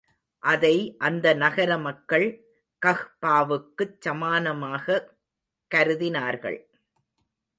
அதை 0.39 0.95
அந்த 0.97 1.33
நகர 1.33 1.77
மக்கள் 1.77 2.45
கஃபாவுக்குச் 2.85 3.97
சமானமாகக் 3.99 5.17
கருதினார்கள். 5.75 6.59